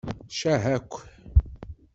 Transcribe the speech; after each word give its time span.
Ccah-ak! 0.33 0.91